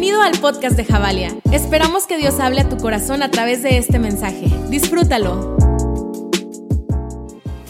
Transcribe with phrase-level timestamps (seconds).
[0.00, 1.28] Bienvenido al podcast de Javalia.
[1.52, 4.46] Esperamos que Dios hable a tu corazón a través de este mensaje.
[4.70, 5.58] Disfrútalo.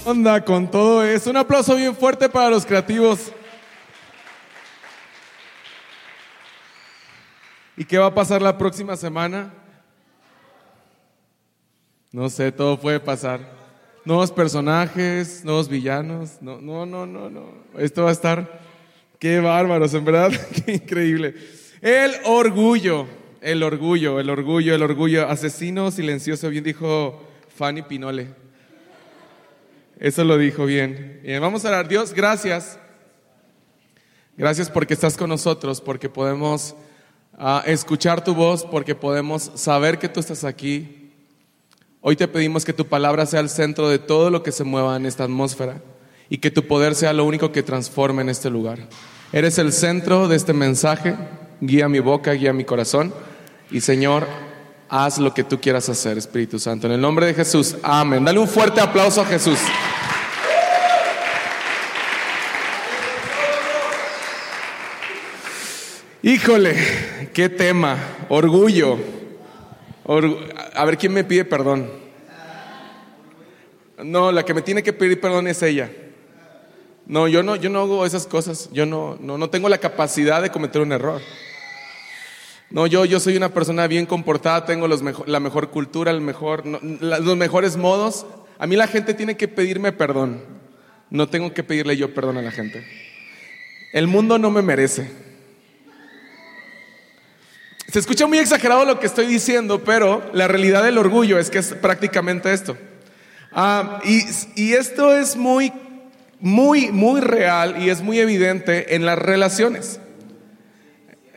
[0.05, 1.31] Onda con todo eso.
[1.31, 3.33] Un aplauso bien fuerte para los creativos.
[7.77, 9.53] ¿Y qué va a pasar la próxima semana?
[12.13, 13.41] No sé, todo puede pasar.
[14.05, 16.41] Nuevos personajes, nuevos villanos.
[16.41, 17.47] No, no, no, no, no.
[17.77, 18.61] Esto va a estar.
[19.19, 20.31] Qué bárbaros, en verdad.
[20.65, 21.35] Qué increíble.
[21.83, 23.07] El orgullo,
[23.41, 25.27] el orgullo, el orgullo, el orgullo.
[25.27, 27.23] Asesino silencioso, bien dijo
[27.57, 28.35] Fanny Pinole.
[29.99, 31.21] Eso lo dijo bien.
[31.23, 32.79] Bien, vamos a dar Dios, gracias.
[34.37, 36.75] Gracias porque estás con nosotros, porque podemos
[37.39, 41.13] ah, escuchar tu voz, porque podemos saber que tú estás aquí.
[42.03, 44.97] Hoy te pedimos que tu palabra sea el centro de todo lo que se mueva
[44.97, 45.81] en esta atmósfera
[46.29, 48.87] y que tu poder sea lo único que transforme en este lugar.
[49.33, 51.17] Eres el centro de este mensaje
[51.61, 53.13] guía mi boca, guía mi corazón.
[53.71, 54.27] Y Señor,
[54.89, 56.87] haz lo que tú quieras hacer, Espíritu Santo.
[56.87, 58.25] En el nombre de Jesús, amén.
[58.25, 59.59] Dale un fuerte aplauso a Jesús.
[66.23, 66.77] Híjole,
[67.33, 67.97] qué tema,
[68.29, 68.99] orgullo.
[70.75, 71.91] a ver, ¿quién me pide perdón?
[74.05, 75.91] No, la que me tiene que pedir perdón es ella.
[77.07, 78.69] No, yo no, yo no hago esas cosas.
[78.73, 81.21] Yo no, no, no tengo la capacidad de cometer un error.
[82.71, 86.65] No, yo, yo soy una persona bien comportada, tengo los la mejor cultura, el mejor,
[86.67, 88.27] los mejores modos.
[88.59, 90.41] A mí la gente tiene que pedirme perdón.
[91.11, 92.87] No tengo que pedirle yo perdón a la gente.
[93.93, 95.11] El mundo no me merece.
[97.89, 101.59] Se escucha muy exagerado lo que estoy diciendo, pero la realidad del orgullo es que
[101.59, 102.79] es prácticamente esto.
[103.51, 104.23] Ah, y,
[104.55, 105.73] y esto es muy,
[106.39, 109.99] muy, muy real y es muy evidente en las relaciones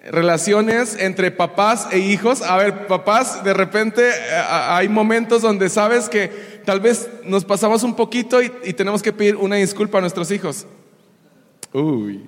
[0.04, 2.42] relaciones entre papás e hijos.
[2.42, 7.84] A ver, papás, de repente eh, hay momentos donde sabes que tal vez nos pasamos
[7.84, 10.66] un poquito y, tenemos que pedir una disculpa a nuestros hijos.
[11.72, 12.26] Uy.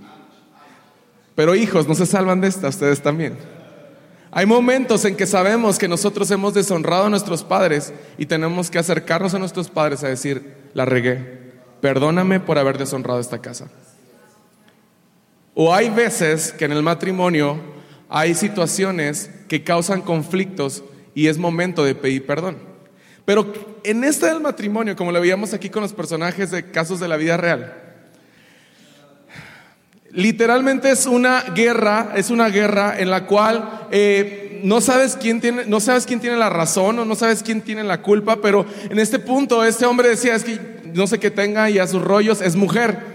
[1.35, 3.37] Pero hijos, no se salvan de esta, ustedes también.
[4.31, 8.79] Hay momentos en que sabemos que nosotros hemos deshonrado a nuestros padres y tenemos que
[8.79, 13.69] acercarnos a nuestros padres a decir, la regué, perdóname por haber deshonrado esta casa.
[15.53, 17.74] O hay veces que en el matrimonio
[18.09, 20.83] hay situaciones que causan conflictos
[21.13, 22.57] y es momento de pedir perdón.
[23.25, 23.51] Pero
[23.83, 27.17] en este del matrimonio, como lo veíamos aquí con los personajes de casos de la
[27.17, 27.73] vida real,
[30.11, 35.65] literalmente es una guerra, es una guerra en la cual eh, no, sabes quién tiene,
[35.65, 38.99] no sabes quién tiene la razón o no sabes quién tiene la culpa, pero en
[38.99, 40.59] este punto este hombre decía, es que
[40.93, 43.14] no sé qué tenga y a sus rollos es mujer.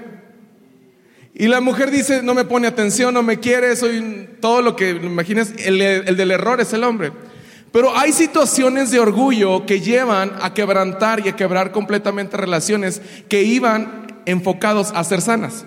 [1.40, 4.90] Y la mujer dice, no me pone atención, no me quiere, soy todo lo que
[4.90, 7.12] imagines, el, el del error es el hombre.
[7.72, 13.42] Pero hay situaciones de orgullo que llevan a quebrantar y a quebrar completamente relaciones que
[13.42, 15.64] iban enfocados a ser sanas.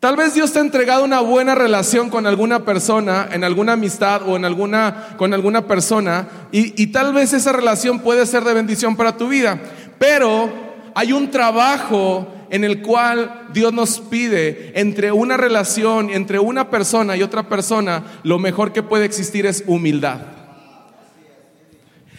[0.00, 4.28] Tal vez Dios te ha entregado una buena relación con alguna persona, en alguna amistad
[4.28, 8.52] o en alguna, con alguna persona, y, y tal vez esa relación puede ser de
[8.52, 9.58] bendición para tu vida.
[9.98, 10.52] Pero
[10.94, 17.16] hay un trabajo en el cual Dios nos pide entre una relación, entre una persona
[17.16, 20.20] y otra persona, lo mejor que puede existir es humildad.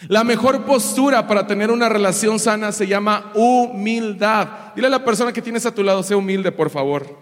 [0.06, 4.72] La mejor postura para tener una relación sana se llama humildad.
[4.76, 7.18] Dile a la persona que tienes a tu lado, sé humilde, por favor.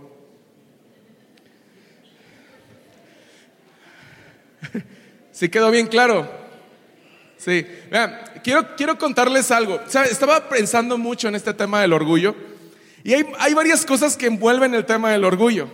[5.33, 6.28] ¿Sí quedó bien claro?
[7.39, 7.66] Sí.
[8.43, 9.81] Quiero, quiero contarles algo.
[10.11, 12.34] Estaba pensando mucho en este tema del orgullo.
[13.06, 15.69] Y hay, varias cosas que envuelven el tema del orgullo.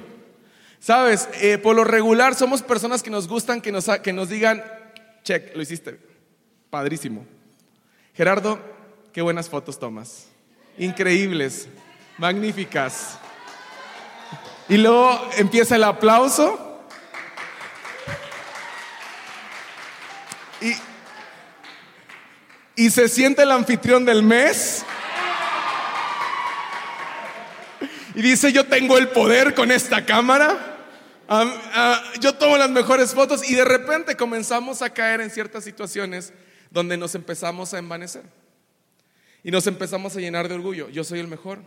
[0.78, 4.62] Sabes, eh, por lo regular somos personas que nos gustan que nos, que nos digan,
[5.25, 5.98] check, lo hiciste,
[6.69, 7.25] padrísimo.
[8.12, 8.60] Gerardo,
[9.15, 10.26] qué buenas fotos tomas.
[10.76, 11.69] Increíbles,
[12.19, 13.19] magníficas.
[14.69, 16.84] Y luego empieza el aplauso.
[20.60, 20.74] Y,
[22.77, 24.84] y se siente el anfitrión del mes.
[28.14, 30.78] Y dice, yo tengo el poder con esta cámara.
[32.20, 36.32] yo tomo las mejores fotos y de repente comenzamos a caer en ciertas situaciones
[36.70, 38.22] donde nos empezamos a envanecer.
[39.44, 40.88] Y nos empezamos a llenar de orgullo.
[40.88, 41.60] Yo soy el mejor.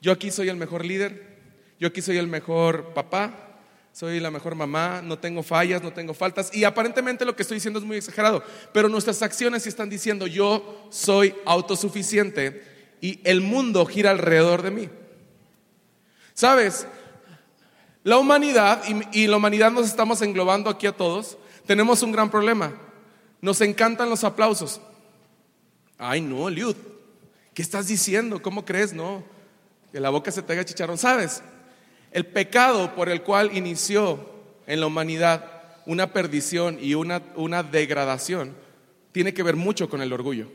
[0.00, 1.38] Yo aquí soy el mejor líder.
[1.78, 3.46] Yo aquí soy el mejor papá.
[3.92, 5.00] Soy la mejor mamá.
[5.02, 6.54] No tengo fallas, no tengo faltas.
[6.54, 8.44] Y aparentemente lo que estoy diciendo es muy exagerado.
[8.72, 12.64] Pero nuestras acciones están diciendo yo soy autosuficiente
[13.00, 14.88] y el mundo gira alrededor de mí.
[16.40, 16.86] ¿Sabes?
[18.02, 18.82] La humanidad,
[19.12, 22.72] y, la humanidad nos estamos englobando aquí a todos, tenemos un gran problema.
[23.42, 24.80] Nos encantan los aplausos.
[25.98, 26.76] Ay, no, Liud,
[27.52, 28.40] ¿qué estás diciendo?
[28.40, 28.94] ¿Cómo crees?
[28.94, 29.22] No,
[29.92, 30.96] que la boca se te haga chicharrón.
[30.96, 31.42] ¿Sabes?
[32.10, 34.30] El pecado por el cual inició
[34.66, 35.44] en la humanidad
[35.84, 38.56] una perdición y una degradación
[39.12, 40.48] tiene que ver mucho con el orgullo.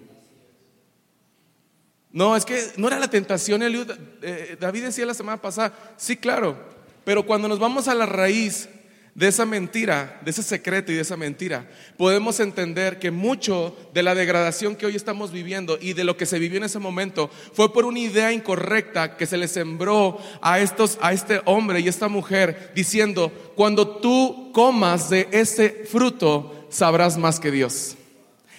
[2.15, 3.91] No, es que no era la tentación, Eliud.
[4.21, 6.57] Eh, David decía la semana pasada, sí, claro,
[7.03, 8.69] pero cuando nos vamos a la raíz
[9.13, 14.01] de esa mentira, de ese secreto y de esa mentira, podemos entender que mucho de
[14.01, 17.29] la degradación que hoy estamos viviendo y de lo que se vivió en ese momento
[17.51, 21.89] fue por una idea incorrecta que se le sembró a estos a este hombre y
[21.89, 27.97] esta mujer diciendo, "Cuando tú comas de ese fruto, sabrás más que Dios.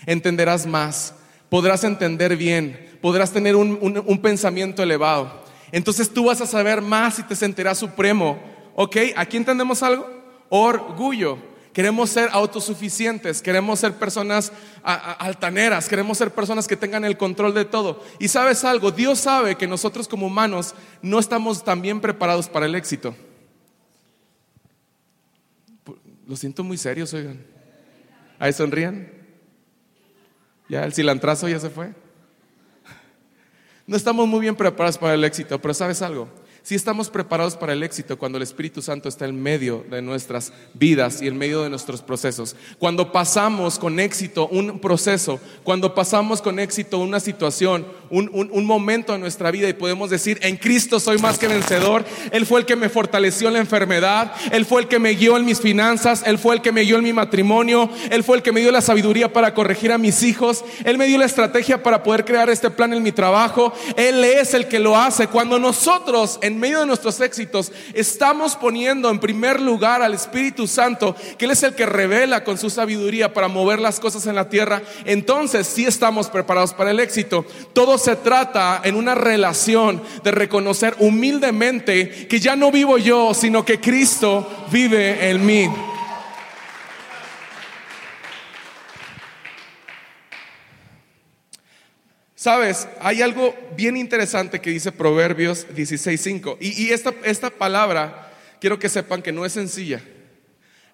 [0.04, 1.14] Entenderás más,
[1.48, 5.30] podrás entender bien, podrás tener un, pensamiento elevado.
[5.70, 8.36] Entonces tú vas a saber más y te sentirás supremo.
[8.74, 8.96] ¿Ok?
[9.14, 10.10] ¿Aquí entendemos algo?
[10.48, 11.38] Orgullo.
[11.72, 14.50] Queremos ser autosuficientes, queremos ser personas
[14.82, 18.02] altaneras, queremos ser personas que tengan el control de todo.
[18.18, 22.66] Y sabes algo, Dios sabe que nosotros como humanos no estamos tan bien preparados para
[22.66, 23.14] el éxito.
[26.26, 27.38] Lo siento muy serios, oigan.
[28.40, 29.12] Ahí sonrían.
[30.68, 31.94] Ya el cilantrazo ya se fue.
[33.86, 36.28] No estamos muy bien preparados para el éxito, pero ¿sabes algo?
[36.66, 40.52] Si estamos preparados para el éxito cuando el Espíritu Santo está en medio de nuestras
[40.74, 42.56] vidas y en medio de nuestros procesos.
[42.80, 49.20] Cuando pasamos con éxito un proceso, cuando pasamos con éxito una situación, un, momento en
[49.20, 52.74] nuestra vida y podemos decir, en Cristo soy más que vencedor, Él fue el que
[52.74, 56.36] me fortaleció en la enfermedad, Él fue el que me guió en mis finanzas, Él
[56.36, 58.80] fue el que me guió en mi matrimonio, Él fue el que me dio la
[58.80, 62.70] sabiduría para corregir a mis hijos, Él me dio la estrategia para poder crear este
[62.70, 65.28] plan en mi trabajo, Él es el que lo hace.
[65.28, 70.66] Cuando nosotros en en medio de nuestros éxitos estamos poniendo en primer lugar al Espíritu
[70.66, 74.34] Santo, que Él es el que revela con su sabiduría para mover las cosas en
[74.34, 77.44] la tierra, entonces sí estamos preparados para el éxito.
[77.74, 83.62] Todo se trata en una relación de reconocer humildemente que ya no vivo yo, sino
[83.62, 85.68] que Cristo vive en mí.
[92.46, 96.58] Sabes, hay algo bien interesante que dice Proverbios 16.5.
[96.60, 100.00] Y, y esta, esta palabra, quiero que sepan que no es sencilla.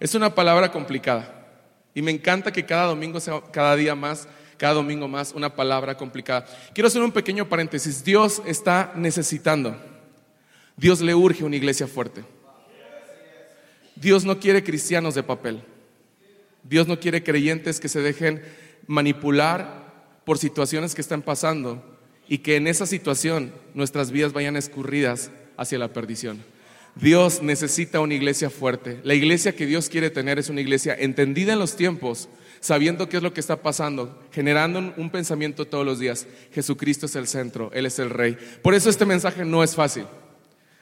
[0.00, 1.46] Es una palabra complicada.
[1.94, 5.94] Y me encanta que cada domingo sea cada día más, cada domingo más, una palabra
[5.94, 6.46] complicada.
[6.72, 8.02] Quiero hacer un pequeño paréntesis.
[8.02, 9.76] Dios está necesitando.
[10.75, 12.25] Dios le urge una iglesia fuerte.
[13.94, 15.62] Dios no quiere cristianos de papel.
[16.62, 18.43] Dios no quiere creyentes que se dejen
[18.87, 19.81] manipular
[20.24, 21.82] por situaciones que están pasando
[22.28, 26.42] y que en esa situación nuestras vidas vayan escurridas hacia la perdición.
[26.94, 29.00] Dios necesita una iglesia fuerte.
[29.02, 32.28] La iglesia que Dios quiere tener es una iglesia entendida en los tiempos,
[32.60, 36.26] sabiendo qué es lo que está pasando, generando un pensamiento todos los días.
[36.52, 38.36] Jesucristo es el centro, Él es el rey.
[38.62, 40.04] Por eso este mensaje no es fácil.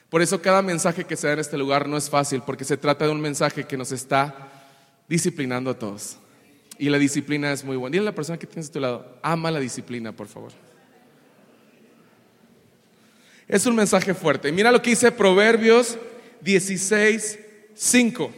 [0.08, 2.76] Por eso cada mensaje que se da en este lugar no es fácil, porque se
[2.76, 4.50] trata de un mensaje que nos está
[5.08, 6.18] disciplinando a todos.
[6.80, 7.92] Y la disciplina es muy buena.
[7.92, 10.50] Dile a la persona que tienes a tu lado, ama la disciplina, por favor.
[13.46, 14.50] Es un mensaje fuerte.
[14.50, 15.98] Mira lo que dice Proverbios
[16.40, 17.38] 16,
[17.74, 18.32] 5.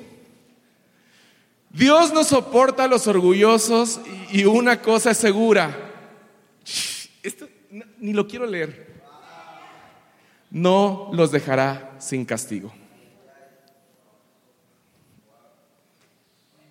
[1.70, 4.00] Dios no soporta a los orgullosos
[4.32, 5.76] y una cosa es segura.
[7.22, 7.48] Esto
[8.00, 9.02] ni lo quiero leer.
[10.50, 12.74] No los dejará sin castigo.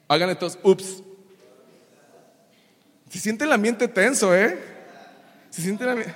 [0.10, 1.02] Hagan estos, ups,
[3.12, 4.58] se siente el ambiente tenso, ¿eh?
[5.50, 6.16] Se siente el ambiente...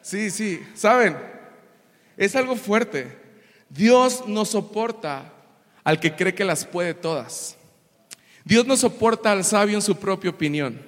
[0.00, 1.16] Sí, sí, ¿saben?
[2.16, 3.18] Es algo fuerte.
[3.68, 5.32] Dios no soporta
[5.82, 7.56] al que cree que las puede todas.
[8.44, 10.80] Dios no soporta al sabio en su propia opinión.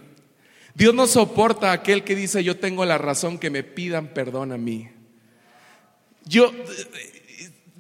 [0.75, 4.53] Dios no soporta a aquel que dice yo tengo la razón que me pidan perdón
[4.53, 4.91] a mí.
[6.25, 6.53] Yo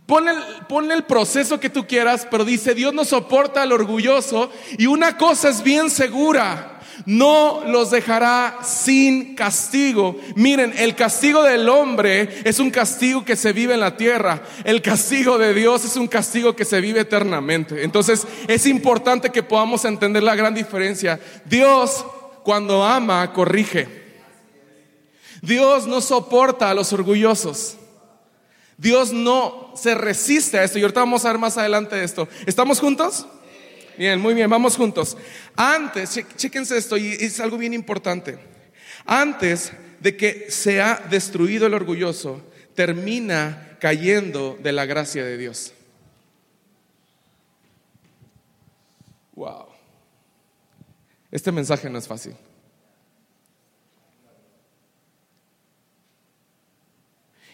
[0.07, 4.87] ponle el, el proceso que tú quieras, pero dice Dios no soporta al orgulloso y
[4.87, 6.72] una cosa es bien segura
[7.07, 10.17] no los dejará sin castigo.
[10.37, 14.43] Miren, el castigo del hombre es un castigo que se vive en la tierra.
[14.65, 17.83] El castigo de Dios es un castigo que se vive eternamente.
[17.83, 21.21] Entonces es importante que podamos entender la gran diferencia.
[21.45, 22.05] Dios
[22.43, 24.03] cuando ama, corrige.
[25.41, 27.77] Dios no soporta a los orgullosos.
[28.77, 30.79] Dios no se resiste a esto.
[30.79, 32.29] Y ahorita vamos a ver más adelante de esto.
[32.47, 33.27] ¿Estamos juntos?
[33.99, 35.17] Bien, muy bien, vamos juntos.
[35.57, 38.39] Antes, chéquense esto, y es algo bien importante.
[39.05, 42.43] Antes de que sea destruido el orgulloso,
[42.75, 45.73] termina cayendo de la gracia de Dios.
[49.35, 49.67] Wow.
[51.31, 52.37] Este mensaje no es fácil.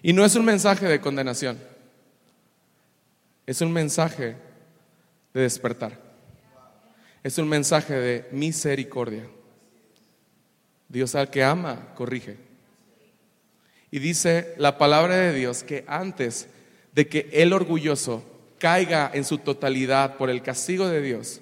[0.02, 1.58] Y no es un mensaje de condenación,
[3.46, 4.36] es un mensaje
[5.34, 5.98] de despertar,
[7.22, 9.24] es un mensaje de misericordia.
[10.88, 12.36] Dios al que ama, corrige.
[13.90, 16.48] Y dice la palabra de Dios que antes
[16.92, 18.24] de que el orgulloso
[18.58, 21.40] caiga en su totalidad por el castigo de Dios,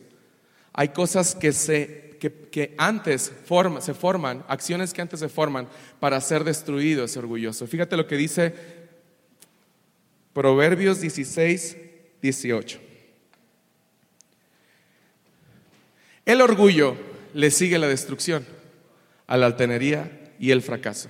[0.73, 3.33] hay cosas que, se, que, antes
[3.81, 5.69] se forman, acciones que antes se forman
[6.01, 7.67] para ser destruido ese orgulloso.
[7.67, 8.55] Fíjate lo que dice
[10.33, 11.77] Proverbios 16,
[12.21, 12.86] 18.
[16.27, 16.97] El orgullo
[17.35, 18.45] le sigue la destrucción,
[19.29, 21.09] a la altanería y el fracaso.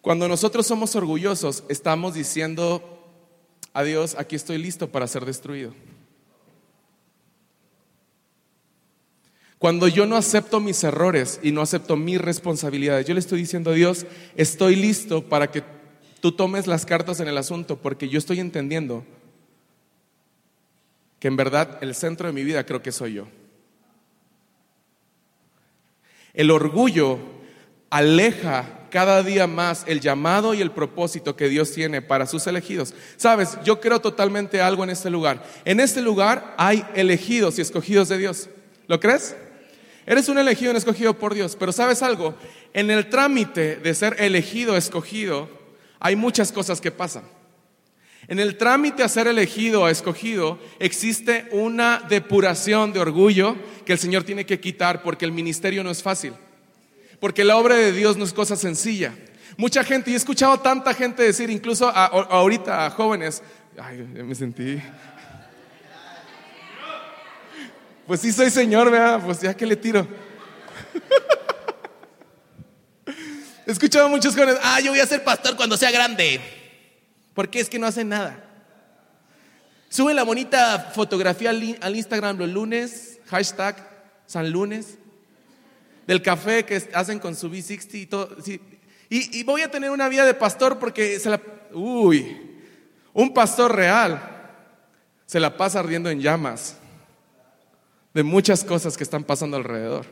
[0.00, 3.04] Cuando nosotros somos orgullosos, estamos diciendo
[3.74, 5.74] a Dios, aquí estoy listo para ser destruido.
[9.58, 13.72] Cuando yo no acepto mis errores y no acepto mis responsabilidades, yo le estoy diciendo
[13.72, 14.06] a Dios,
[14.36, 15.62] estoy listo para que
[16.20, 19.04] tú tomes las cartas en el asunto, porque yo estoy entendiendo
[21.20, 23.28] que en verdad el centro de mi vida creo que soy yo.
[26.32, 27.18] El orgullo
[27.90, 32.94] aleja cada día más el llamado y el propósito que Dios tiene para sus elegidos.
[33.16, 35.44] Sabes, yo creo totalmente algo en este lugar.
[35.64, 38.48] En este lugar hay elegidos y escogidos de Dios.
[38.86, 39.36] ¿Lo crees?
[40.06, 42.34] Eres un elegido, un escogido por Dios, pero sabes algo,
[42.72, 45.48] en el trámite de ser elegido, escogido,
[46.00, 47.22] hay muchas cosas que pasan.
[48.30, 53.98] En el trámite a ser elegido o escogido existe una depuración de orgullo que el
[53.98, 56.34] Señor tiene que quitar porque el ministerio no es fácil.
[57.18, 59.12] Porque la obra de Dios no es cosa sencilla.
[59.56, 63.42] Mucha gente, y he escuchado tanta gente decir, incluso ahorita a jóvenes,
[63.76, 64.80] ay, me sentí
[68.06, 70.04] pues sí soy señor, vea, pues ya que le tiro.
[73.66, 76.59] He escuchado a muchos jóvenes, ah, yo voy a ser pastor cuando sea grande.
[77.34, 78.44] Porque es que no hacen nada.
[79.88, 83.76] Sube la bonita fotografía al Instagram los lunes, hashtag
[84.26, 84.98] San Lunes,
[86.06, 88.36] del café que hacen con su V60 y todo.
[89.08, 91.40] Y voy a tener una vida de pastor porque se la...
[91.72, 92.36] Uy,
[93.12, 94.20] un pastor real
[95.26, 96.76] se la pasa ardiendo en llamas
[98.14, 100.06] de muchas cosas que están pasando alrededor.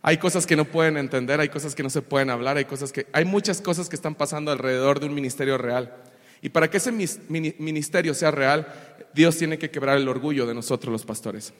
[0.00, 2.92] Hay cosas que no pueden entender, hay cosas que no se pueden hablar, hay cosas
[2.92, 5.94] que hay muchas cosas que están pasando alrededor de un ministerio real.
[6.42, 8.66] Y para que ese ministerio sea real,
[9.14, 11.52] Dios tiene que quebrar el orgullo de nosotros los pastores.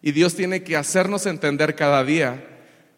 [0.00, 2.44] Y Dios tiene que hacernos entender cada día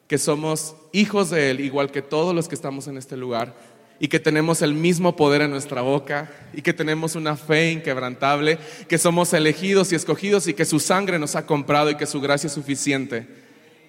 [0.06, 3.54] que somos hijos de Él, igual que todos los que estamos en este lugar,
[4.02, 8.58] y que tenemos el mismo poder en nuestra boca y que tenemos una fe inquebrantable,
[8.88, 12.18] que somos elegidos y escogidos y que su sangre nos ha comprado y que su
[12.20, 13.26] gracia es suficiente.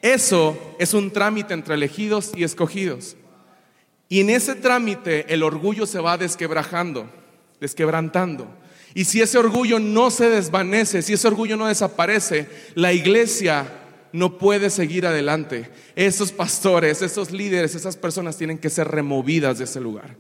[0.02, 3.16] Eso es un trámite entre elegidos y escogidos.
[4.12, 7.10] Y en ese trámite el orgullo se va desquebrajando,
[7.62, 8.46] desquebrantando.
[8.94, 13.72] Y si ese orgullo no se desvanece, si ese orgullo no desaparece, la iglesia
[14.12, 15.72] no puede seguir adelante.
[15.96, 20.18] Esos pastores, esos líderes, esas personas tienen que ser removidas de ese lugar.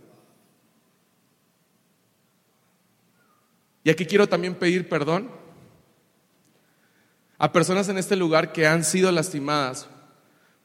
[3.83, 5.29] Y aquí quiero también pedir perdón
[7.37, 9.89] a personas en este lugar que han sido lastimadas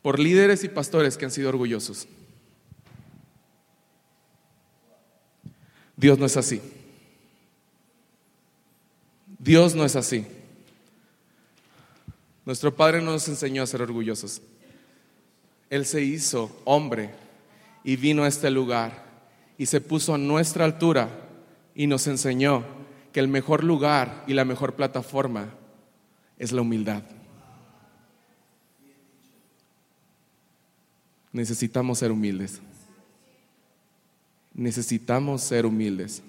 [0.01, 2.07] por líderes y pastores que han sido orgullosos.
[5.97, 6.61] Dios no es así.
[9.39, 10.27] Dios no es así.
[12.45, 14.43] Nuestro Padre nos enseñó a ser orgullosos.
[15.71, 17.11] Él se hizo hombre
[17.83, 19.05] y vino a este lugar
[19.59, 21.09] y se puso a nuestra altura
[21.75, 22.65] y nos enseñó
[23.13, 25.55] que el mejor lugar y la mejor plataforma
[26.39, 27.03] es la humildad.
[31.33, 32.61] Necesitamos ser humildes.
[34.57, 36.23] Necesitamos ser humildes.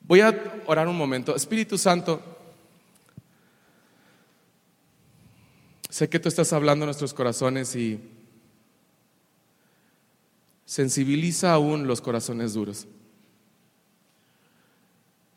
[0.00, 0.34] Voy a
[0.66, 1.36] orar un momento.
[1.36, 2.20] Espíritu Santo,
[5.88, 7.98] Sé que tú estás hablando en nuestros corazones y
[10.64, 12.86] sensibiliza aún los corazones duros.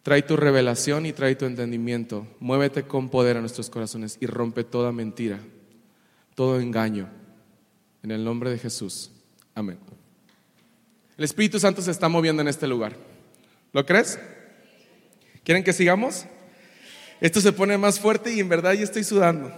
[0.03, 2.27] Trae tu revelación y trae tu entendimiento.
[2.39, 5.39] Muévete con poder a nuestros corazones y rompe toda mentira,
[6.35, 7.07] todo engaño.
[8.03, 9.11] En el nombre de Jesús.
[9.55, 9.77] Amén.
[11.21, 12.95] El Espíritu Santo se está moviendo en este lugar.
[13.73, 14.17] ¿Lo crees?
[15.43, 16.25] ¿Quieren que sigamos?
[17.19, 19.53] Esto se pone más fuerte y en verdad ya estoy sudando.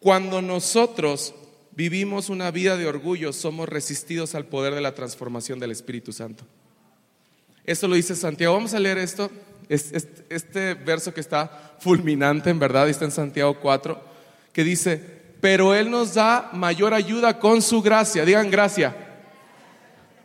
[0.00, 1.36] Cuando nosotros
[1.70, 6.44] vivimos una vida de orgullo, somos resistidos al poder de la transformación del Espíritu Santo.
[7.64, 8.54] Eso lo dice Santiago.
[8.54, 9.30] Vamos a leer esto.
[9.68, 14.02] Este verso que está fulminante, en verdad, está en Santiago 4,
[14.52, 18.24] que dice, pero Él nos da mayor ayuda con su gracia.
[18.24, 18.96] Digan gracia.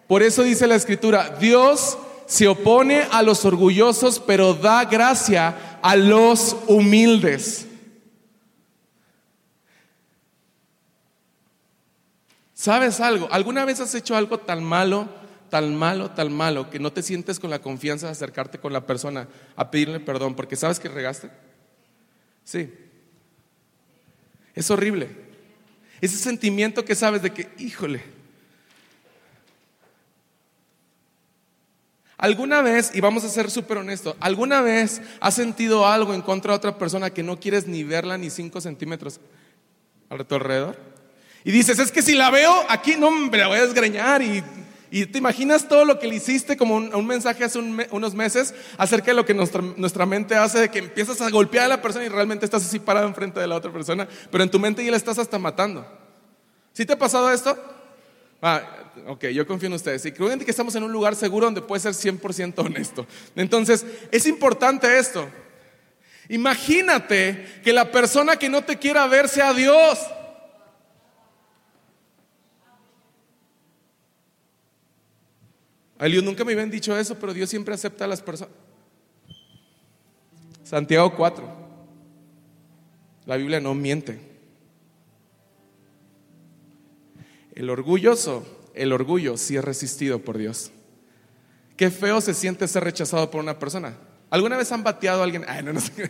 [0.08, 5.98] Por eso dice la escritura, Dios se opone a los orgullosos, pero da gracia a
[5.98, 7.68] los humildes.
[12.54, 13.28] ¿Sabes algo?
[13.30, 15.10] ¿Alguna vez has hecho algo tan malo,
[15.50, 18.86] tan malo, tan malo, que no te sientes con la confianza de acercarte con la
[18.86, 21.30] persona a pedirle perdón porque sabes que regaste?
[22.46, 22.72] Sí.
[24.56, 25.10] Es horrible.
[26.02, 28.04] Ese sentimiento que sabes de que, híjole,
[32.20, 36.52] ¿Alguna vez, y vamos a ser súper honestos, ¿alguna vez has sentido algo en contra
[36.52, 39.22] de otra persona que no quieres ni verla ni cinco centímetros
[40.10, 40.78] a tu alrededor?
[41.46, 44.22] Y dices, es que si la veo aquí, no, me la voy a desgreñar.
[44.22, 44.44] Y,
[44.90, 49.14] te imaginas todo lo que le hiciste como un, mensaje hace unos meses acerca de
[49.14, 52.46] lo que nuestra, mente hace, de que empiezas a golpear a la persona y realmente
[52.46, 55.20] estás así parado enfrente de la otra persona, pero en tu mente ya la estás
[55.20, 55.86] hasta matando.
[56.74, 57.58] ¿Sí te ha pasado esto?
[58.42, 58.62] Ah,
[59.08, 60.06] ok, yo confío en ustedes.
[60.06, 63.06] Y creo que estamos en un lugar seguro donde puede ser 100% honesto.
[63.36, 65.28] Entonces, es importante esto.
[66.30, 70.00] Imagínate que la persona que no te quiera ver sea Dios.
[76.00, 78.56] Ay, nunca me habían dicho eso, pero Dios siempre acepta a las personas.
[80.64, 81.60] Santiago 4.
[83.26, 84.18] La Biblia no miente.
[87.54, 90.72] El orgulloso, el orgullo sí es resistido por Dios.
[91.76, 93.98] Qué feo se siente ser rechazado por una persona.
[94.30, 95.44] ¿Alguna vez han bateado a alguien?
[95.48, 96.10] Ay, no, no sé.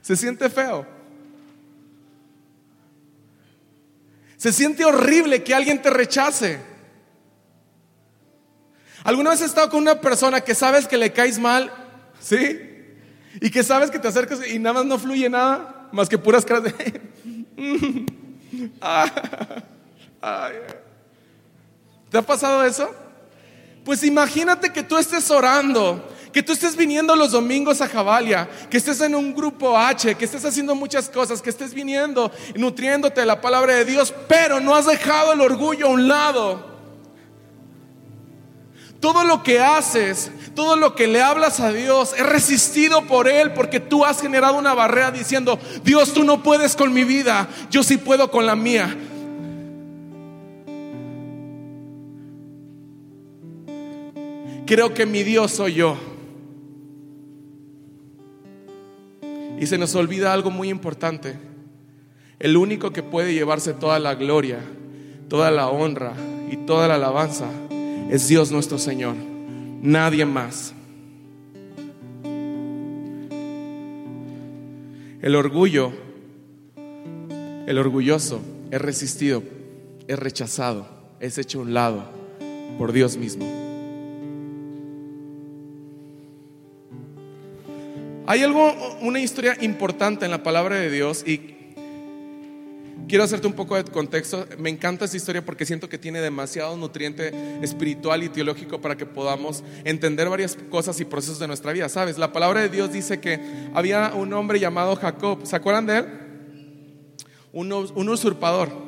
[0.00, 0.86] Se siente feo.
[4.44, 6.60] Se siente horrible que alguien te rechace.
[9.02, 11.72] ¿Alguna vez has estado con una persona que sabes que le caes mal?
[12.20, 12.60] ¿Sí?
[13.40, 16.44] Y que sabes que te acercas y nada más no fluye nada, más que puras
[16.44, 16.72] caras de...
[22.10, 22.94] ¿Te ha pasado eso?
[23.84, 26.02] Pues imagínate que tú estés orando
[26.34, 30.24] que tú estés viniendo los domingos a Jabalia, que estés en un grupo H, que
[30.24, 34.58] estés haciendo muchas cosas, que estés viniendo y nutriéndote de la palabra de Dios, pero
[34.58, 36.74] no has dejado el orgullo a un lado.
[38.98, 43.52] Todo lo que haces, todo lo que le hablas a Dios es resistido por Él
[43.52, 47.84] porque tú has generado una barrera diciendo, Dios, tú no puedes con mi vida, yo
[47.84, 48.96] sí puedo con la mía.
[54.66, 55.96] Creo que mi Dios soy yo.
[59.60, 61.36] Y se nos olvida algo muy importante.
[62.38, 64.58] El único que puede llevarse toda la gloria,
[65.28, 66.14] toda la honra
[66.50, 67.48] y toda la alabanza
[68.10, 69.14] es Dios nuestro Señor.
[69.82, 70.74] Nadie más.
[75.22, 75.92] El orgullo,
[77.66, 79.42] el orgulloso es resistido,
[80.06, 80.86] es rechazado,
[81.20, 82.04] es hecho a un lado
[82.76, 83.63] por Dios mismo.
[88.26, 91.56] Hay algo, una historia importante en la palabra de Dios y
[93.06, 94.46] quiero hacerte un poco de contexto.
[94.58, 99.04] Me encanta esa historia porque siento que tiene demasiado nutriente espiritual y teológico para que
[99.04, 101.90] podamos entender varias cosas y procesos de nuestra vida.
[101.90, 103.38] Sabes, la palabra de Dios dice que
[103.74, 105.40] había un hombre llamado Jacob.
[105.44, 106.06] ¿Se acuerdan de él?
[107.52, 108.83] un usurpador.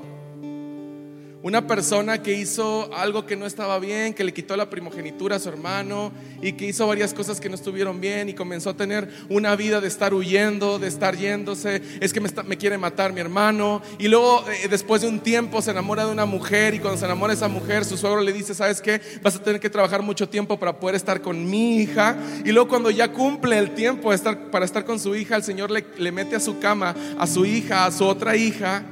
[1.47, 5.39] Una persona que hizo algo que no estaba bien, que le quitó la primogenitura a
[5.39, 6.11] su hermano
[6.43, 9.81] y que hizo varias cosas que no estuvieron bien y comenzó a tener una vida
[9.81, 11.81] de estar huyendo, de estar yéndose.
[12.01, 13.81] Es que me, quiere matar mi hermano.
[13.97, 17.05] Y luego, eh, después de un tiempo, se enamora de una mujer y cuando se
[17.05, 19.01] enamora de esa mujer, su suegro le dice, ¿sabes qué?
[19.23, 22.17] Vas a tener que trabajar mucho tiempo para poder estar con mi hija.
[22.45, 24.11] Y luego cuando ya cumple el tiempo
[24.51, 27.87] para estar con su hija, el Señor le mete a su cama a su hija,
[27.87, 28.85] a su otra hija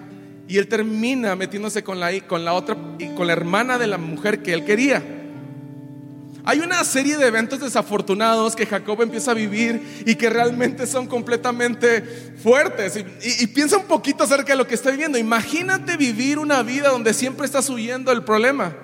[0.49, 3.99] y él termina metiéndose con la, con la otra y con la hermana de la
[3.99, 5.03] mujer que él quería.
[6.47, 11.07] Hay una serie de eventos desafortunados que Jacob empieza a vivir y que realmente son
[11.07, 12.03] completamente
[12.43, 13.03] fuertes.
[13.23, 15.17] Y, piensa un poquito acerca de lo que está viviendo.
[15.17, 18.75] Imagínate vivir una vida donde siempre estás huyendo del problema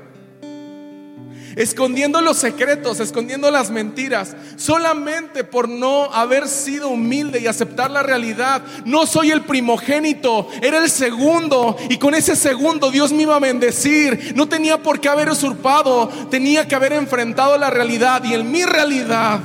[1.57, 8.03] escondiendo los secretos, escondiendo las mentiras, solamente por no haber sido humilde y aceptar la
[8.03, 8.63] realidad.
[8.85, 13.41] No soy el primogénito, era el segundo y con ese segundo Dios me iba a
[13.41, 14.33] bendecir.
[14.35, 18.65] No tenía por qué haber usurpado, tenía que haber enfrentado la realidad y en mi
[18.65, 19.41] realidad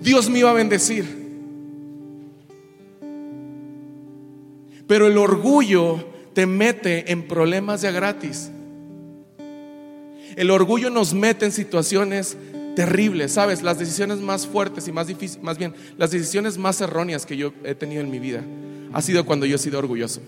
[0.00, 1.18] Dios me iba a bendecir.
[4.86, 8.50] Pero el orgullo te mete en problemas de gratis.
[10.38, 12.36] El orgullo nos mete en situaciones
[12.76, 13.60] terribles, ¿sabes?
[13.60, 17.52] Las decisiones más fuertes y más difíciles, más bien, las decisiones más erróneas que yo
[17.64, 18.44] he tenido en mi vida
[18.92, 20.20] ha sido cuando yo he sido orgulloso.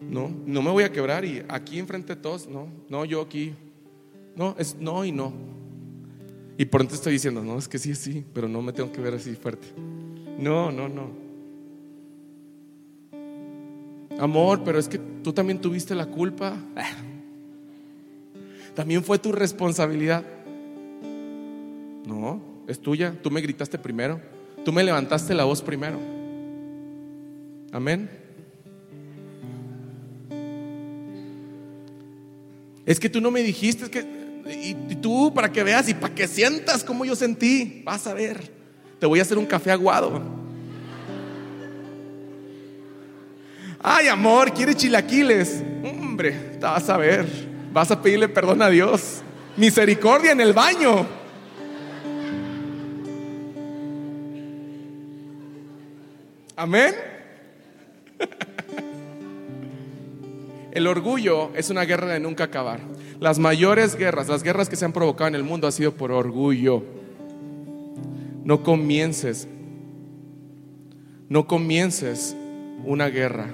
[0.00, 3.54] No, no me voy a quebrar y aquí enfrente de todos, no, no, yo aquí.
[4.34, 5.32] No, es no y no.
[6.58, 9.00] Y por entonces estoy diciendo, no, es que sí, sí, pero no me tengo que
[9.00, 9.68] ver así fuerte.
[10.36, 11.25] No, no, no.
[14.18, 16.56] Amor, pero es que tú también tuviste la culpa.
[18.74, 20.24] También fue tu responsabilidad.
[22.06, 23.14] No, es tuya.
[23.22, 24.20] Tú me gritaste primero.
[24.64, 25.98] Tú me levantaste la voz primero.
[27.72, 28.10] Amén.
[32.84, 34.04] Es que tú no me dijiste, que
[34.48, 38.52] y, tú para que veas y para que sientas como yo sentí, vas a ver.
[38.98, 40.35] Te voy a hacer un café aguado.
[44.16, 45.62] Amor, ¿quieres chilaquiles?
[45.84, 47.26] Hombre, te vas a ver.
[47.70, 49.20] Vas a pedirle perdón a Dios.
[49.58, 51.06] Misericordia en el baño.
[56.56, 56.94] Amén.
[60.72, 62.80] El orgullo es una guerra de nunca acabar.
[63.20, 66.10] Las mayores guerras, las guerras que se han provocado en el mundo, ha sido por
[66.10, 66.82] orgullo.
[68.44, 69.46] No comiences,
[71.28, 72.34] no comiences
[72.84, 73.48] una guerra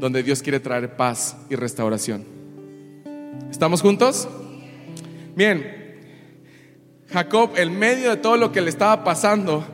[0.00, 2.24] donde Dios quiere traer paz y restauración.
[3.50, 4.28] ¿Estamos juntos?
[5.36, 5.80] Bien,
[7.08, 9.64] Jacob, en medio de todo lo que le estaba pasando,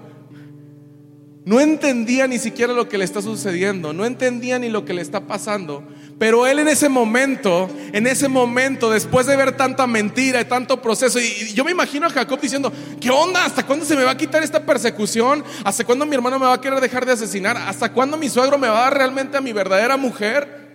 [1.46, 5.00] no entendía ni siquiera lo que le está sucediendo, no entendía ni lo que le
[5.00, 5.84] está pasando,
[6.18, 10.82] pero él en ese momento, en ese momento, después de ver tanta mentira y tanto
[10.82, 13.44] proceso, y, yo me imagino a Jacob diciendo, ¿qué onda?
[13.44, 15.44] ¿Hasta cuándo se me va a quitar esta persecución?
[15.62, 17.56] ¿Hasta cuándo mi hermano me va a querer dejar de asesinar?
[17.56, 20.65] ¿Hasta cuándo mi suegro me va a dar realmente a mi verdadera mujer?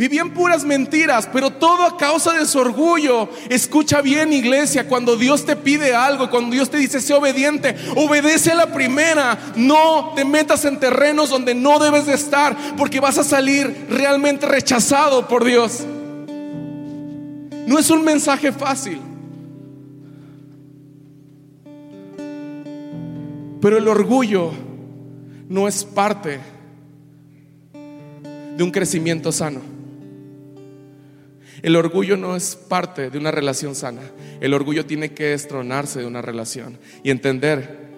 [0.00, 3.28] Vivían puras mentiras, pero todo a causa de su orgullo.
[3.50, 8.50] Escucha bien, iglesia, cuando Dios te pide algo, cuando Dios te dice, sé obediente, obedece
[8.50, 9.38] a la primera.
[9.56, 14.46] No te metas en terrenos donde no debes de estar, porque vas a salir realmente
[14.46, 15.80] rechazado por Dios.
[17.66, 19.02] No es un mensaje fácil.
[23.60, 24.50] Pero el orgullo
[25.50, 26.40] no es parte
[28.56, 29.79] de un crecimiento sano.
[31.62, 34.02] El orgullo no es parte de una relación sana.
[34.40, 37.88] El orgullo tiene que destronarse de una relación y entender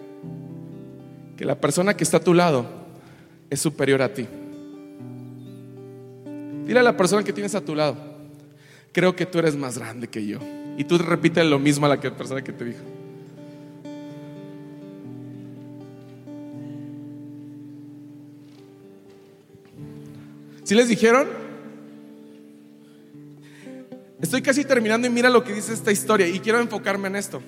[1.37, 2.66] que la persona que está a tu lado
[3.51, 4.27] es superior a ti.
[6.66, 7.96] Dile a la persona que tienes a tu lado,
[8.92, 10.38] creo que tú eres más grande que yo.
[10.79, 12.81] Y tú repites lo mismo a la persona que te dijo.
[20.64, 21.42] ¿Sí les dijeron?
[24.23, 27.43] Estoy casi terminando y mira lo que dice esta historia y quiero enfocarme en esto.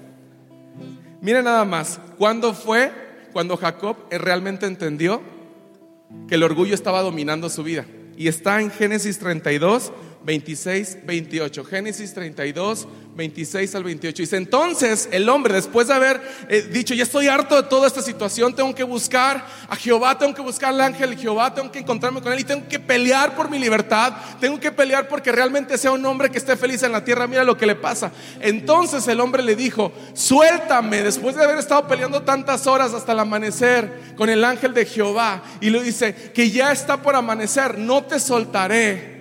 [1.21, 2.91] Mira nada más, ¿cuándo fue
[3.33, 5.23] cuando Jacob realmente entendió
[6.29, 7.87] que el orgullo estaba dominando su vida?
[8.17, 9.93] Y está en Génesis 32,
[10.25, 11.65] 26, 28.
[11.65, 14.23] Génesis 32, 26 al 28.
[14.23, 18.03] Dice, entonces el hombre, después de haber eh, dicho, ya estoy harto de toda esta
[18.03, 21.79] situación, tengo que buscar a Jehová, tengo que buscar al ángel de Jehová, tengo que
[21.79, 25.79] encontrarme con él y tengo que pelear por mi libertad, tengo que pelear porque realmente
[25.79, 28.11] sea un hombre que esté feliz en la tierra, mira lo que le pasa.
[28.41, 33.21] Entonces el hombre le dijo, suéltame, después de haber estado peleando tantas horas hasta el
[33.21, 38.05] amanecer con el ángel de Jehová, y le dice, que ya está por amanecer, no
[38.05, 39.14] te soltaré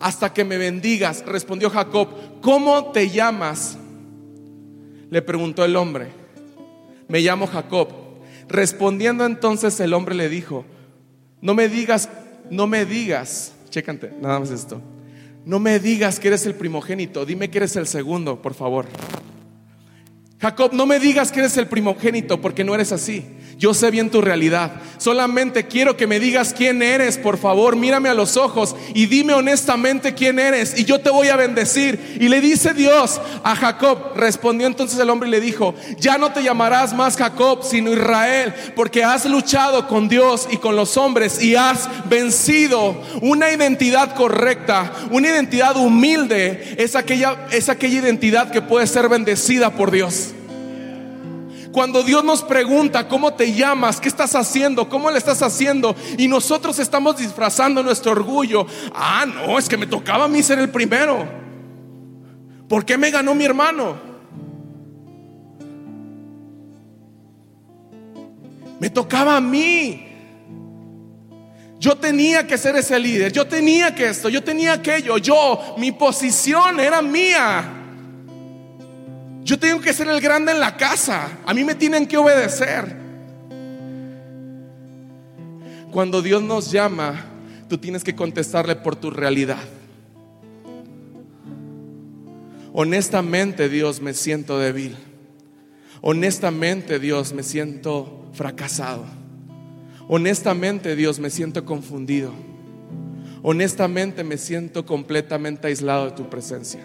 [0.00, 1.24] hasta que me bendigas.
[1.26, 2.08] Respondió Jacob,
[2.40, 3.78] ¿cómo te llamas?
[5.10, 6.08] Le preguntó el hombre,
[7.08, 7.88] me llamo Jacob.
[8.48, 10.64] Respondiendo entonces el hombre le dijo,
[11.40, 12.08] no me digas,
[12.50, 14.80] no me digas, chécate, nada más esto,
[15.44, 18.86] no me digas que eres el primogénito, dime que eres el segundo, por favor.
[20.44, 23.24] Jacob, no me digas que eres el primogénito porque no eres así.
[23.56, 24.72] Yo sé bien tu realidad.
[24.98, 27.76] Solamente quiero que me digas quién eres, por favor.
[27.76, 32.18] Mírame a los ojos y dime honestamente quién eres y yo te voy a bendecir.
[32.20, 34.16] Y le dice Dios a Jacob.
[34.16, 38.52] Respondió entonces el hombre y le dijo, ya no te llamarás más Jacob, sino Israel,
[38.76, 43.00] porque has luchado con Dios y con los hombres y has vencido.
[43.22, 49.70] Una identidad correcta, una identidad humilde es aquella, es aquella identidad que puede ser bendecida
[49.70, 50.33] por Dios.
[51.74, 56.28] Cuando Dios nos pregunta cómo te llamas, qué estás haciendo, cómo le estás haciendo, y
[56.28, 58.64] nosotros estamos disfrazando nuestro orgullo.
[58.94, 61.26] Ah, no, es que me tocaba a mí ser el primero.
[62.68, 63.96] ¿Por qué me ganó mi hermano?
[68.78, 70.06] Me tocaba a mí.
[71.80, 75.90] Yo tenía que ser ese líder, yo tenía que esto, yo tenía aquello, yo, mi
[75.90, 77.83] posición era mía.
[79.44, 82.96] Yo tengo que ser el grande en la casa, a mí me tienen que obedecer.
[85.92, 87.26] Cuando Dios nos llama,
[87.68, 89.62] tú tienes que contestarle por tu realidad.
[92.72, 94.96] Honestamente, Dios, me siento débil.
[96.00, 99.04] Honestamente, Dios, me siento fracasado.
[100.08, 102.32] Honestamente, Dios, me siento confundido.
[103.42, 106.80] Honestamente, me siento completamente aislado de tu presencia.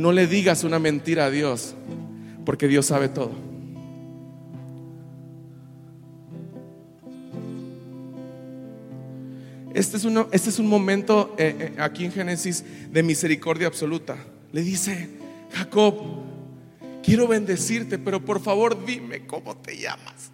[0.00, 1.74] No le digas una mentira a Dios,
[2.46, 3.32] porque Dios sabe todo.
[9.74, 14.16] Este es, este es un momento eh, eh, aquí en Génesis de misericordia absoluta.
[14.52, 15.10] Le dice,
[15.52, 15.94] Jacob,
[17.02, 20.32] quiero bendecirte, pero por favor dime cómo te llamas.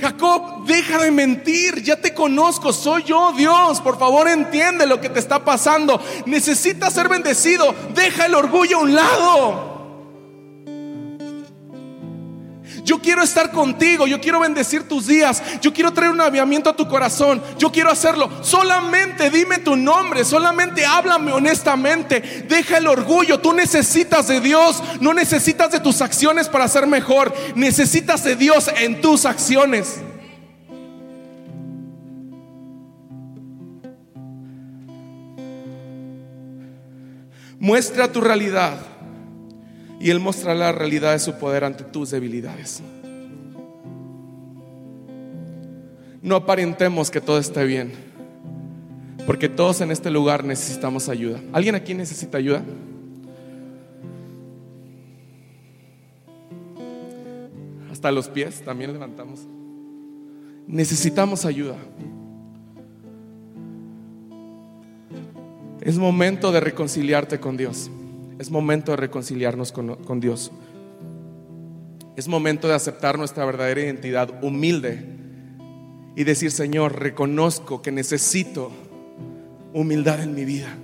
[0.00, 5.08] Jacob, deja de mentir, ya te conozco, soy yo Dios, por favor entiende lo que
[5.08, 6.00] te está pasando.
[6.26, 9.73] Necesitas ser bendecido, deja el orgullo a un lado.
[12.84, 16.76] Yo quiero estar contigo, yo quiero bendecir tus días, yo quiero traer un aviamiento a
[16.76, 18.30] tu corazón, yo quiero hacerlo.
[18.42, 22.44] Solamente dime tu nombre, solamente háblame honestamente.
[22.46, 27.34] Deja el orgullo, tú necesitas de Dios, no necesitas de tus acciones para ser mejor,
[27.54, 30.02] necesitas de Dios en tus acciones.
[37.58, 38.93] Muestra tu realidad
[40.04, 42.82] y Él mostrará la realidad de su poder ante tus debilidades.
[46.20, 47.90] No aparentemos que todo esté bien,
[49.24, 51.40] porque todos en este lugar necesitamos ayuda.
[51.54, 52.62] ¿Alguien aquí necesita ayuda?
[57.90, 59.40] Hasta los pies también levantamos.
[60.66, 61.78] Necesitamos ayuda.
[65.80, 67.90] Es momento de reconciliarte con Dios.
[68.44, 70.52] Es momento de reconciliarnos con, Dios.
[72.14, 75.02] Es momento de aceptar nuestra verdadera identidad humilde
[76.14, 78.70] y decir, Señor, reconozco que necesito
[79.72, 80.76] humildad en mi vida.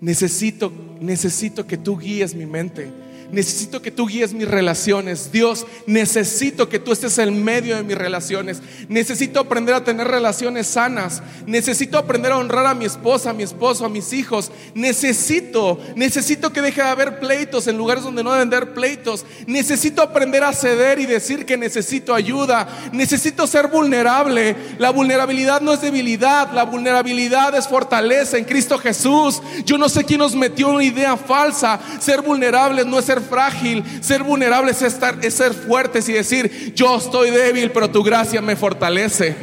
[0.00, 2.90] Necesito, necesito que tú guíes mi mente
[3.32, 5.32] necesito que tú guíes mis relaciones.
[5.32, 8.60] Dios, necesito que tú estés en medio de mis relaciones.
[8.88, 11.22] Necesito aprender a tener relaciones sanas.
[11.46, 14.52] Necesito aprender a honrar a mi esposa, a mi esposo, a mis hijos.
[14.74, 19.24] Necesito, necesito que deje de haber pleitos en lugares donde no deben haber pleitos.
[19.46, 22.68] Necesito aprender a ceder y decir que necesito ayuda.
[22.92, 24.54] Necesito ser vulnerable.
[24.78, 29.40] La vulnerabilidad no es debilidad, la vulnerabilidad es fortaleza en Cristo Jesús.
[29.64, 31.80] Yo no sé quién nos metió una idea falsa.
[31.98, 36.72] Ser vulnerable no es ser frágil, ser vulnerable es, estar, es ser fuertes y decir,
[36.74, 39.36] yo estoy débil, pero tu gracia me fortalece.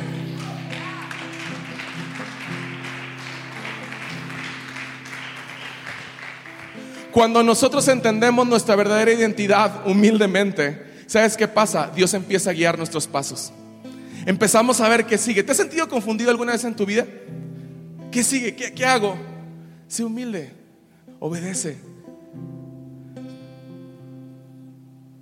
[7.11, 11.91] Cuando nosotros entendemos nuestra verdadera identidad humildemente, ¿sabes qué pasa?
[11.95, 13.51] Dios empieza a guiar nuestros pasos.
[14.25, 15.43] Empezamos a ver qué sigue.
[15.43, 17.05] ¿Te has sentido confundido alguna vez en tu vida?
[18.11, 18.55] ¿Qué sigue?
[18.55, 19.17] ¿Qué, qué hago?
[19.87, 20.53] Sé humilde,
[21.19, 21.88] obedece.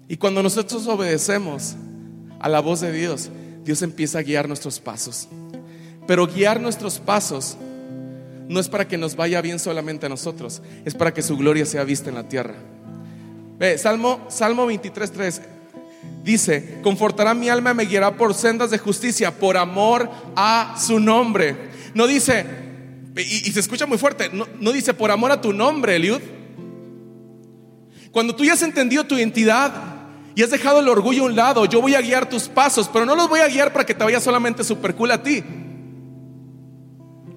[0.08, 1.76] Y cuando nosotros obedecemos
[2.40, 3.30] a la voz de Dios,
[3.64, 5.28] Dios empieza a guiar nuestros pasos.
[6.08, 7.58] Pero guiar nuestros pasos
[8.48, 11.66] no es para que nos vaya bien solamente a nosotros, es para que su gloria
[11.66, 12.56] sea vista en la tierra.
[13.60, 15.42] Ve, Salmo, Salmo 23,
[16.24, 21.00] dice, confortará mi alma y me guiará por sendas de justicia, por amor a su
[21.00, 21.56] nombre.
[21.94, 22.46] No dice,
[23.18, 26.22] y, se escucha muy fuerte, no, no, dice por amor a tu nombre, Eliud.
[28.12, 29.97] Cuando tú ya has entendido tu identidad,
[30.38, 31.66] y has dejado el orgullo a un lado.
[31.66, 34.04] Yo voy a guiar tus pasos, pero no los voy a guiar para que te
[34.04, 35.44] vaya solamente super cool a ti.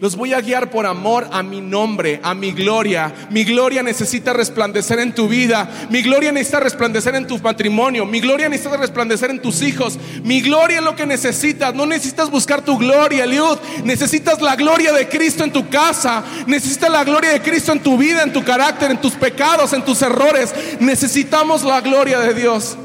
[0.01, 3.11] Los voy a guiar por amor a mi nombre, a mi gloria.
[3.31, 5.67] Mi gloria necesita resplandecer en tu vida.
[5.89, 8.05] Mi gloria necesita resplandecer en tu matrimonio.
[8.05, 9.99] Mi gloria necesita resplandecer en tus hijos.
[10.23, 11.75] Mi gloria es lo que necesitas.
[11.75, 13.57] No necesitas buscar tu gloria, Eliud.
[13.83, 16.23] Necesitas la gloria de Cristo en tu casa.
[16.47, 19.87] Necesitas la gloria de Cristo en tu vida, en tu carácter, en tus pecados, en
[19.87, 20.55] tus errores.
[20.81, 22.77] Necesitamos la gloria de Dios.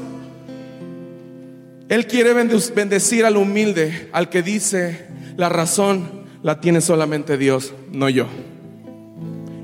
[1.88, 8.08] Él quiere bendecir al humilde, al que dice, la razón la tiene solamente Dios, no
[8.08, 8.26] yo.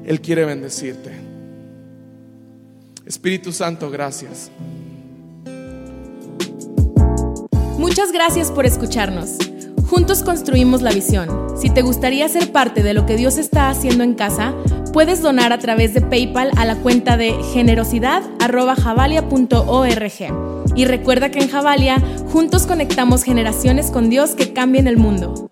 [0.04, 1.10] Él quiere bendecirte.
[3.06, 4.50] Espíritu Santo, gracias.
[7.78, 9.30] Muchas gracias por escucharnos.
[9.88, 11.56] Juntos construimos la visión.
[11.60, 14.54] Si te gustaría ser parte de lo que Dios está haciendo en casa,
[14.92, 20.51] puedes donar a través de PayPal a la cuenta de generosidad.javalia.org.
[20.74, 25.51] Y recuerda que en Javalia juntos conectamos generaciones con Dios que cambien el mundo.